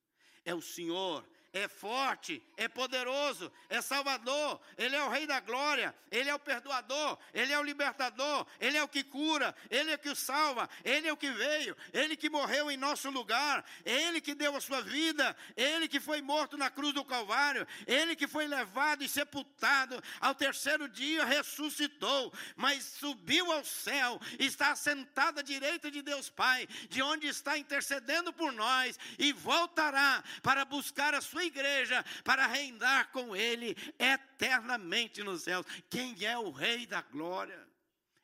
[0.45, 5.95] é o Senhor é forte, é poderoso, é salvador, Ele é o Rei da glória,
[6.11, 9.95] Ele é o perdoador, Ele é o libertador, Ele é o que cura, Ele é
[9.95, 14.21] o que salva, Ele é o que veio, Ele que morreu em nosso lugar, Ele
[14.21, 18.27] que deu a sua vida, Ele que foi morto na cruz do Calvário, Ele que
[18.27, 25.43] foi levado e sepultado, ao terceiro dia ressuscitou, mas subiu ao céu, está sentado à
[25.43, 31.21] direita de Deus Pai, de onde está intercedendo por nós, e voltará para buscar a
[31.21, 35.67] sua igreja para reinar com Ele eternamente nos céus.
[35.89, 37.67] Quem é o Rei da glória?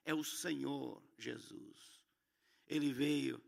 [0.04, 2.00] É o Senhor Jesus.
[2.68, 3.42] Ele veio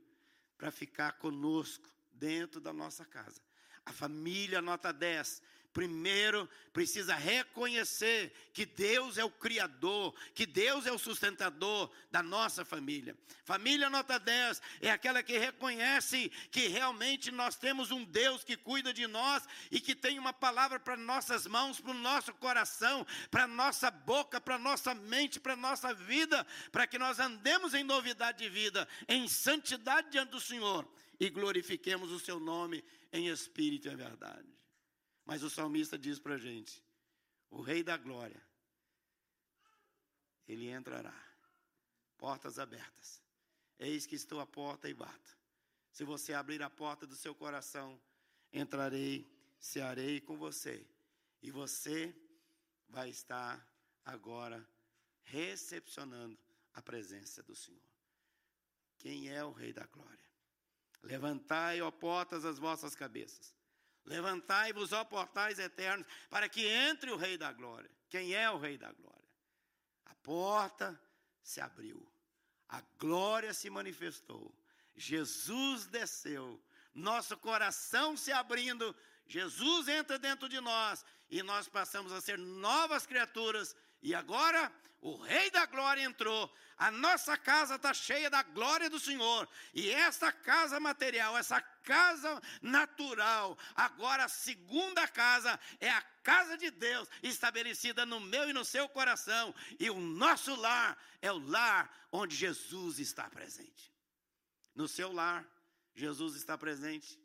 [0.57, 3.41] para ficar conosco dentro da nossa casa.
[3.85, 10.93] A família nota 10 primeiro precisa reconhecer que Deus é o Criador, que Deus é
[10.93, 13.17] o sustentador da nossa família.
[13.45, 18.93] Família nota 10 é aquela que reconhece que realmente nós temos um Deus que cuida
[18.93, 23.47] de nós e que tem uma palavra para nossas mãos, para o nosso coração, para
[23.47, 28.49] nossa boca, para nossa mente, para nossa vida, para que nós andemos em novidade de
[28.49, 30.87] vida, em santidade diante do Senhor
[31.19, 32.83] e glorifiquemos o seu nome
[33.13, 34.62] em espírito e verdade.
[35.25, 36.85] Mas o salmista diz para a gente:
[37.51, 38.43] o Rei da Glória,
[40.47, 41.15] ele entrará,
[42.19, 43.23] portas abertas.
[43.79, 45.39] Eis que estou à porta e bato.
[45.91, 48.01] Se você abrir a porta do seu coração,
[48.53, 50.87] entrarei, cearei com você,
[51.43, 52.15] e você
[52.89, 53.67] vai estar
[54.05, 54.67] agora
[55.25, 56.39] recepcionando
[56.75, 57.81] a presença do Senhor.
[58.99, 60.23] Quem é o Rei da Glória?
[61.03, 63.55] Levantai, ó portas, as vossas cabeças
[64.05, 67.91] Levantai-vos, ó portais eternos, para que entre o Rei da Glória.
[68.09, 69.29] Quem é o Rei da Glória?
[70.07, 71.01] A porta
[71.43, 72.07] se abriu,
[72.69, 74.55] a glória se manifestou,
[74.95, 76.63] Jesus desceu,
[76.95, 78.95] nosso coração se abrindo,
[79.27, 83.75] Jesus entra dentro de nós e nós passamos a ser novas criaturas.
[84.03, 89.01] E agora o Rei da Glória entrou, a nossa casa está cheia da glória do
[89.01, 96.57] Senhor, e essa casa material, essa casa natural, agora a segunda casa é a casa
[96.57, 101.39] de Deus, estabelecida no meu e no seu coração, e o nosso lar é o
[101.39, 103.93] lar onde Jesus está presente.
[104.73, 105.45] No seu lar,
[105.95, 107.21] Jesus está presente.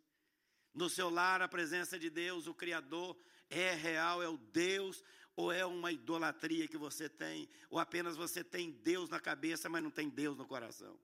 [0.74, 3.16] No seu lar, a presença de Deus, o Criador,
[3.50, 5.04] é real, é o Deus
[5.38, 9.84] ou é uma idolatria que você tem, ou apenas você tem Deus na cabeça, mas
[9.84, 11.00] não tem Deus no coração.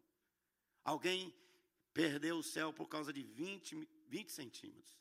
[0.84, 1.32] Alguém
[1.94, 4.98] perdeu o céu por causa de 20, 20 centímetros.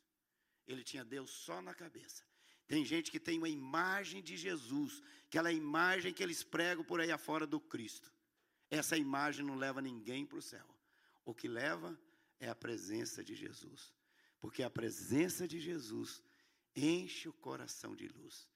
[0.66, 2.22] Ele tinha Deus só na cabeça.
[2.68, 7.10] Tem gente que tem uma imagem de Jesus, aquela imagem que eles pregam por aí
[7.10, 8.12] afora do Cristo.
[8.70, 10.68] Essa imagem não leva ninguém para o céu.
[11.24, 11.98] O que leva
[12.38, 13.94] é a presença de Jesus.
[14.38, 16.22] Porque a presença de Jesus
[16.76, 18.51] enche o coração de luz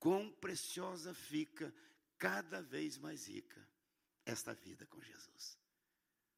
[0.00, 1.72] quão preciosa fica
[2.18, 3.64] cada vez mais rica
[4.24, 5.58] esta vida com Jesus.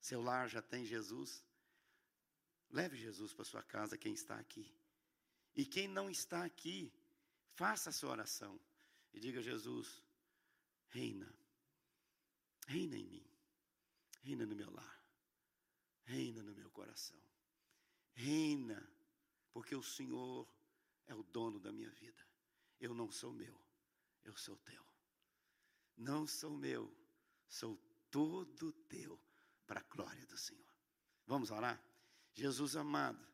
[0.00, 1.44] Seu lar já tem Jesus?
[2.70, 4.74] Leve Jesus para sua casa, quem está aqui.
[5.54, 6.92] E quem não está aqui,
[7.54, 8.58] faça a sua oração
[9.12, 10.02] e diga: Jesus,
[10.88, 11.32] reina,
[12.66, 13.26] reina em mim,
[14.22, 15.04] reina no meu lar,
[16.04, 17.20] reina no meu coração,
[18.14, 18.82] reina,
[19.52, 20.48] porque o Senhor
[21.06, 22.31] é o dono da minha vida.
[22.82, 23.54] Eu não sou meu,
[24.24, 24.82] eu sou teu.
[25.96, 26.92] não sou meu,
[27.46, 27.78] sou
[28.10, 29.16] todo teu,
[29.68, 30.74] para a glória do Senhor.
[31.24, 31.80] Vamos orar?
[32.34, 33.24] Jesus amado,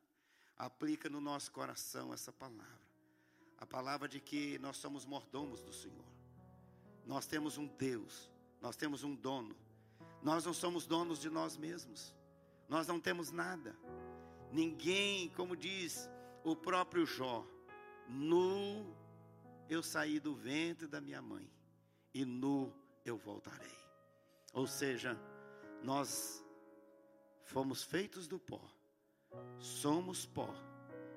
[0.54, 2.90] aplica no nosso coração essa palavra,
[3.56, 6.12] a palavra de que nós somos mordomos do Senhor,
[7.06, 8.30] nós temos um Deus,
[8.60, 9.56] nós temos um dono,
[10.22, 12.14] nós não somos donos de nós mesmos,
[12.68, 13.74] nós não temos nada,
[14.52, 16.06] ninguém, como diz
[16.44, 17.46] o próprio Jó,
[18.06, 19.07] nu
[19.68, 21.50] eu saí do ventre da minha mãe,
[22.14, 22.72] e nu
[23.04, 23.76] eu voltarei.
[24.52, 25.18] Ou seja,
[25.82, 26.42] nós
[27.42, 28.60] fomos feitos do pó,
[29.58, 30.54] somos pó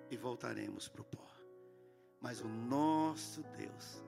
[0.10, 1.32] e voltaremos para o pó.
[2.20, 4.04] Mas o nosso Deus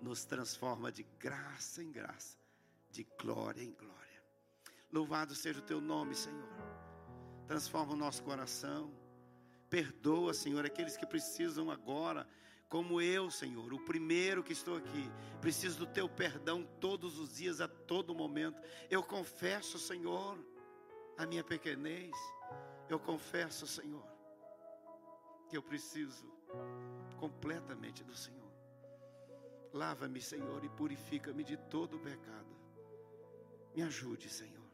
[0.00, 2.38] nos transforma de graça em graça,
[2.90, 3.98] de glória em glória.
[4.92, 6.48] Louvado seja o teu nome, Senhor.
[7.46, 8.92] Transforma o nosso coração.
[9.68, 12.26] Perdoa, Senhor, aqueles que precisam agora
[12.68, 17.60] como eu, Senhor, o primeiro que estou aqui, preciso do teu perdão todos os dias,
[17.60, 18.60] a todo momento.
[18.90, 20.38] Eu confesso, Senhor,
[21.16, 22.12] a minha pequenez.
[22.88, 24.06] Eu confesso, Senhor,
[25.48, 26.26] que eu preciso
[27.16, 28.38] completamente do Senhor.
[29.72, 32.56] Lava-me, Senhor, e purifica-me de todo o pecado.
[33.74, 34.68] Me ajude, Senhor,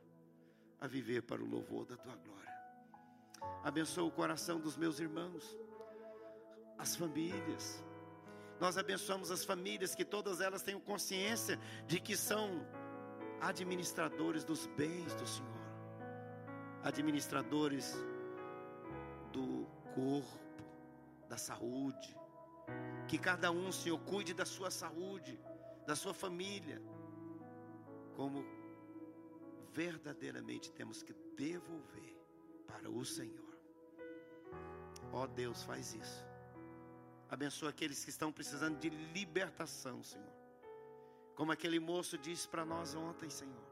[0.81, 2.55] a viver para o louvor da tua glória.
[3.63, 5.57] Abençoa o coração dos meus irmãos
[6.79, 7.83] as famílias.
[8.61, 12.67] Nós abençoamos as famílias que todas elas tenham consciência de que são
[13.41, 15.61] administradores dos bens do Senhor,
[16.83, 17.95] administradores
[19.33, 20.39] do corpo,
[21.29, 22.17] da saúde.
[23.09, 25.39] Que cada um, Senhor, cuide da sua saúde,
[25.87, 26.81] da sua família,
[28.17, 28.45] como
[29.73, 32.17] verdadeiramente temos que devolver
[32.67, 33.59] para o Senhor.
[35.13, 36.34] Ó oh, Deus, faz isso.
[37.35, 40.33] Abençoa aqueles que estão precisando de libertação, Senhor.
[41.35, 43.67] Como aquele moço disse para nós ontem, Senhor.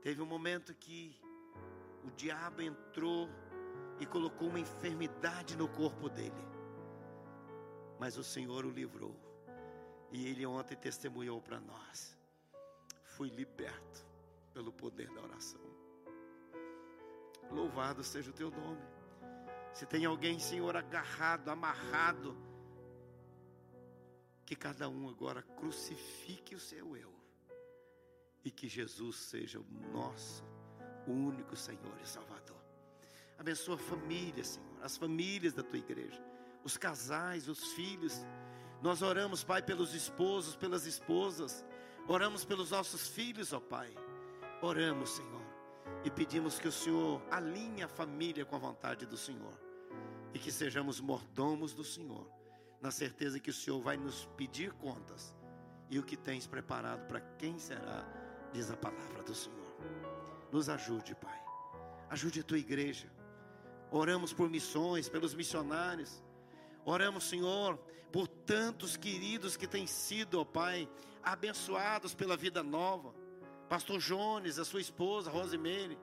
[0.00, 1.14] Teve um momento que
[2.02, 3.28] o diabo entrou
[4.00, 6.42] e colocou uma enfermidade no corpo dele.
[7.98, 9.14] Mas o Senhor o livrou.
[10.10, 12.16] E ele ontem testemunhou para nós.
[13.04, 14.06] Fui liberto
[14.54, 15.60] pelo poder da oração.
[17.50, 18.95] Louvado seja o teu nome.
[19.76, 22.34] Se tem alguém, Senhor, agarrado, amarrado,
[24.46, 27.12] que cada um agora crucifique o seu eu
[28.42, 30.42] e que Jesus seja o nosso
[31.06, 32.56] único Senhor e Salvador.
[33.36, 36.24] Abençoa a família, Senhor, as famílias da tua igreja,
[36.64, 38.24] os casais, os filhos.
[38.80, 41.62] Nós oramos, Pai, pelos esposos, pelas esposas,
[42.08, 43.94] oramos pelos nossos filhos, ó Pai.
[44.62, 45.46] Oramos, Senhor,
[46.02, 49.65] e pedimos que o Senhor alinhe a família com a vontade do Senhor
[50.36, 52.30] e que sejamos mordomos do Senhor,
[52.78, 55.34] na certeza que o Senhor vai nos pedir contas
[55.88, 58.06] e o que tens preparado para quem será,
[58.52, 59.74] diz a palavra do Senhor.
[60.52, 61.42] Nos ajude, Pai.
[62.10, 63.10] Ajude a tua igreja.
[63.90, 66.22] Oramos por missões, pelos missionários.
[66.84, 67.78] Oramos, Senhor,
[68.12, 70.86] por tantos queridos que têm sido, ó Pai,
[71.22, 73.14] abençoados pela vida nova.
[73.70, 75.98] Pastor Jones, a sua esposa, Rosemary,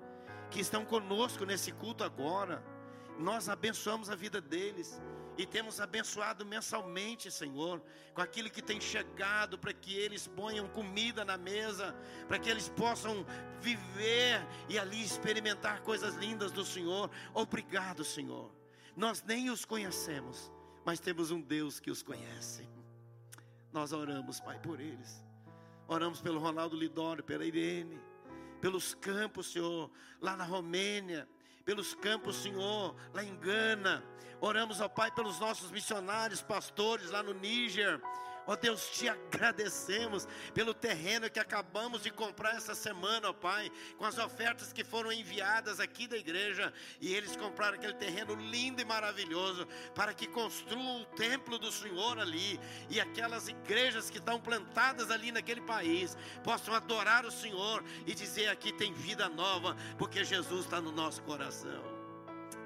[0.49, 2.72] que estão conosco nesse culto agora
[3.17, 5.01] nós abençoamos a vida deles
[5.37, 7.81] e temos abençoado mensalmente, Senhor,
[8.13, 11.95] com aquilo que tem chegado para que eles ponham comida na mesa,
[12.27, 13.25] para que eles possam
[13.59, 17.09] viver e ali experimentar coisas lindas do Senhor.
[17.33, 18.51] Obrigado, Senhor.
[18.95, 20.51] Nós nem os conhecemos,
[20.85, 22.69] mas temos um Deus que os conhece.
[23.71, 25.25] Nós oramos, Pai, por eles.
[25.87, 27.99] Oramos pelo Ronaldo Lidório, pela Irene,
[28.61, 29.89] pelos campos, Senhor,
[30.21, 31.27] lá na Romênia
[31.65, 34.03] pelos campos, Senhor, lá em Gana.
[34.41, 38.01] Oramos, ó Pai, pelos nossos missionários, pastores lá no Níger.
[38.45, 44.05] Ó Deus, te agradecemos pelo terreno que acabamos de comprar essa semana, ó Pai, com
[44.05, 46.73] as ofertas que foram enviadas aqui da igreja.
[46.99, 52.19] E eles compraram aquele terreno lindo e maravilhoso para que construam o templo do Senhor
[52.19, 52.59] ali.
[52.89, 58.49] E aquelas igrejas que estão plantadas ali naquele país possam adorar o Senhor e dizer:
[58.49, 61.81] aqui tem vida nova, porque Jesus está no nosso coração.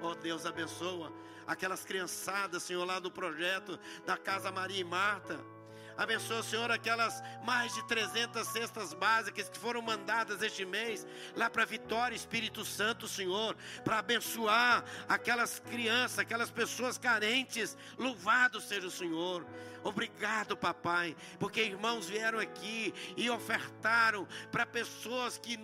[0.00, 1.12] Ó oh, Deus, abençoa
[1.46, 5.40] aquelas criançadas, Senhor, lá do projeto da Casa Maria e Marta.
[5.98, 11.64] Abençoa, Senhor, aquelas mais de 300 cestas básicas que foram mandadas este mês lá para
[11.64, 17.76] Vitória, Espírito Santo, Senhor, para abençoar aquelas crianças, aquelas pessoas carentes.
[17.98, 19.44] Louvado seja o Senhor.
[19.82, 25.56] Obrigado, papai, porque irmãos vieram aqui e ofertaram para pessoas que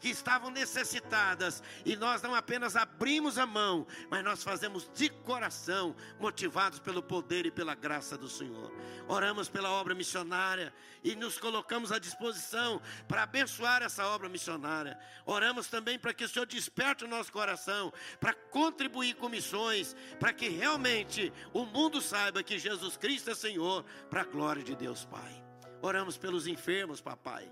[0.00, 1.62] que estavam necessitadas.
[1.84, 7.46] E nós não apenas abrimos a mão, mas nós fazemos de coração, motivados pelo poder
[7.46, 8.72] e pela graça do Senhor.
[9.08, 10.72] Oramos pela obra missionária
[11.02, 14.98] e nos colocamos à disposição para abençoar essa obra missionária.
[15.24, 20.32] Oramos também para que o Senhor desperte o nosso coração para contribuir com missões, para
[20.32, 25.04] que realmente o mundo saiba que Jesus Cristo é Senhor, para a glória de Deus
[25.04, 25.42] Pai.
[25.82, 27.50] Oramos pelos enfermos, papai.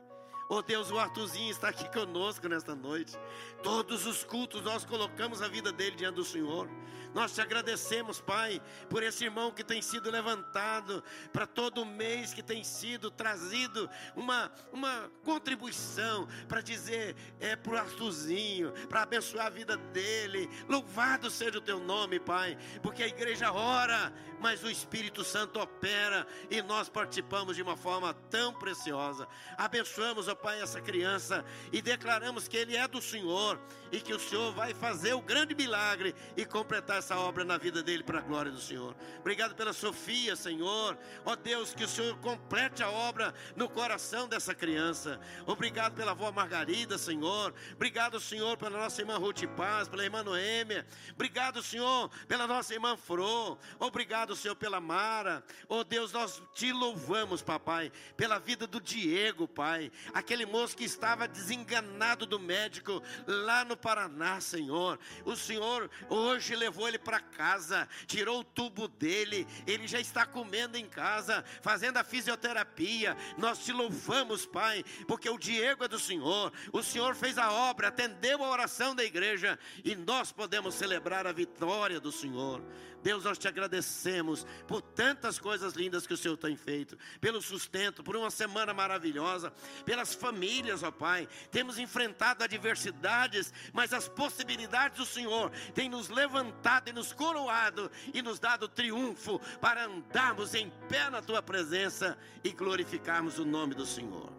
[0.51, 3.19] Oh Deus, o Artuzinho está aqui conosco nesta noite.
[3.63, 6.67] Todos os cultos nós colocamos a vida dele diante do Senhor.
[7.15, 11.03] Nós te agradecemos, Pai, por esse irmão que tem sido levantado,
[11.33, 17.79] para todo mês que tem sido trazido uma, uma contribuição para dizer é para o
[17.79, 20.49] Artuzinho, para abençoar a vida dele.
[20.69, 26.27] Louvado seja o teu nome, Pai, porque a igreja ora, mas o Espírito Santo opera
[26.51, 29.27] e nós participamos de uma forma tão preciosa.
[29.57, 33.59] Abençoamos, ó Pai, essa criança e declaramos que ele é do Senhor
[33.91, 37.83] e que o Senhor vai fazer o grande milagre e completar essa obra na vida
[37.83, 38.95] dele para a glória do Senhor.
[39.21, 40.99] Obrigado pela Sofia, Senhor.
[41.25, 45.21] Ó Deus, que o Senhor complete a obra no coração dessa criança.
[45.47, 47.55] Obrigado pela avó Margarida, Senhor.
[47.73, 50.87] Obrigado, Senhor, pela nossa irmã Ruth Paz, pela irmã Noêmia.
[51.13, 53.59] Obrigado, Senhor, pela nossa irmã Fro.
[53.79, 55.45] Obrigado, Senhor, pela Mara.
[55.69, 61.29] Ó Deus, nós te louvamos, papai, pela vida do Diego, pai aquele moço que estava
[61.29, 64.99] desenganado do médico lá no Paraná, Senhor.
[65.25, 70.77] O Senhor hoje levou ele para casa, tirou o tubo dele, ele já está comendo
[70.77, 73.17] em casa, fazendo a fisioterapia.
[73.37, 76.53] Nós te louvamos, Pai, porque o Diego é do Senhor.
[76.73, 81.33] O Senhor fez a obra, atendeu a oração da igreja e nós podemos celebrar a
[81.33, 82.63] vitória do Senhor.
[83.03, 88.03] Deus, nós te agradecemos por tantas coisas lindas que o Senhor tem feito, pelo sustento,
[88.03, 89.53] por uma semana maravilhosa,
[89.85, 91.29] pelas famílias, ó Pai.
[91.51, 98.23] Temos enfrentado adversidades, mas as possibilidades do Senhor têm nos levantado e nos coroado e
[98.23, 103.87] nos dado triunfo para andarmos em pé na tua presença e glorificarmos o nome do
[103.87, 104.33] Senhor.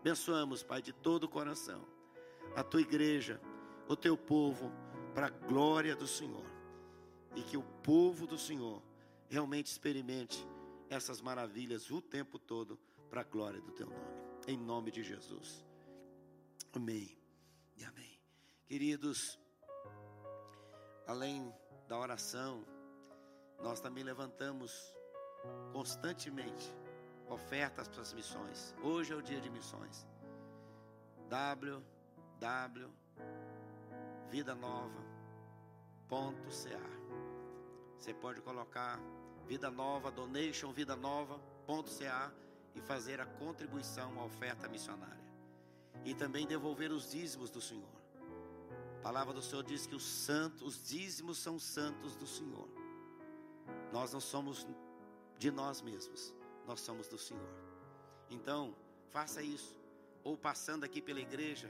[0.00, 1.86] Abençoamos, Pai, de todo o coração,
[2.56, 3.40] a tua igreja,
[3.88, 4.72] o teu povo,
[5.14, 6.44] para a glória do Senhor
[7.34, 8.82] e que o povo do Senhor
[9.28, 10.46] realmente experimente
[10.88, 14.22] essas maravilhas o tempo todo para a glória do teu nome.
[14.46, 15.64] Em nome de Jesus.
[16.72, 17.16] Amém.
[17.76, 18.18] E amém.
[18.66, 19.38] Queridos,
[21.06, 21.52] além
[21.92, 22.64] da oração,
[23.62, 24.94] nós também levantamos
[25.74, 26.74] constantemente
[27.28, 28.74] ofertas para as missões.
[28.82, 30.08] Hoje é o dia de missões.
[31.28, 31.84] W
[32.40, 32.90] W
[34.30, 35.02] Vida Nova
[36.08, 36.80] .ca.
[37.98, 38.98] Você pode colocar
[39.46, 42.32] Vida Nova, Donation Vida Nova.ca
[42.74, 45.26] e fazer a contribuição à oferta missionária.
[46.06, 48.01] E também devolver os dízimos do Senhor.
[49.02, 52.68] A palavra do Senhor diz que os santos, os dízimos são santos do Senhor.
[53.92, 54.64] Nós não somos
[55.36, 56.32] de nós mesmos,
[56.68, 57.52] nós somos do Senhor.
[58.30, 58.76] Então,
[59.10, 59.76] faça isso.
[60.22, 61.68] Ou passando aqui pela igreja,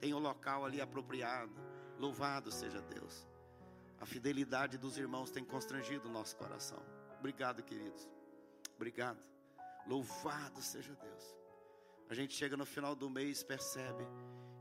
[0.00, 1.52] tem um local ali apropriado.
[1.98, 3.28] Louvado seja Deus.
[4.00, 6.82] A fidelidade dos irmãos tem constrangido o nosso coração.
[7.18, 8.08] Obrigado, queridos.
[8.74, 9.22] Obrigado.
[9.86, 11.36] Louvado seja Deus.
[12.08, 14.02] A gente chega no final do mês e percebe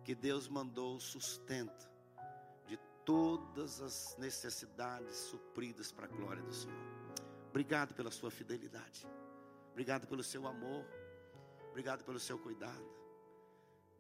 [0.04, 1.90] que Deus mandou o sustento
[3.10, 6.78] todas as necessidades supridas para a glória do Senhor.
[7.50, 9.08] Obrigado pela sua fidelidade.
[9.72, 10.86] Obrigado pelo seu amor.
[11.72, 12.88] Obrigado pelo seu cuidado.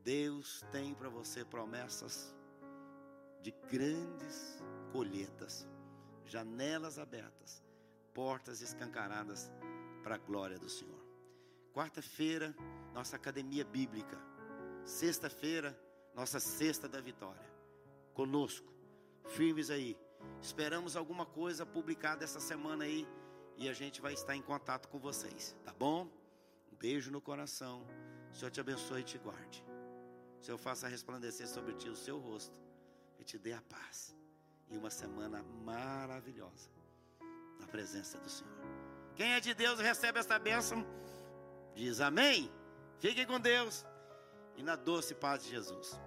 [0.03, 2.35] Deus tem para você promessas
[3.41, 5.67] de grandes colheitas,
[6.23, 7.63] janelas abertas,
[8.13, 9.51] portas escancaradas
[10.03, 11.03] para a glória do Senhor.
[11.73, 12.55] Quarta-feira,
[12.93, 14.19] nossa academia bíblica.
[14.85, 15.75] Sexta-feira,
[16.13, 17.49] nossa cesta da vitória.
[18.13, 18.78] Conosco,
[19.27, 19.97] firmes aí.
[20.41, 23.07] Esperamos alguma coisa publicada essa semana aí
[23.57, 26.07] e a gente vai estar em contato com vocês, tá bom?
[26.71, 27.85] Um beijo no coração.
[28.31, 29.63] O Senhor te abençoe e te guarde.
[30.39, 32.57] O Senhor faça resplandecer sobre ti o seu rosto
[33.19, 34.15] e te dê a paz.
[34.69, 36.69] E uma semana maravilhosa
[37.59, 38.53] na presença do Senhor.
[39.15, 40.85] Quem é de Deus recebe esta bênção,
[41.75, 42.49] diz amém.
[42.99, 43.85] Fiquem com Deus
[44.55, 45.99] e na doce paz de Jesus.